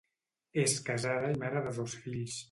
[0.61, 2.39] És casada i mare de dos fills.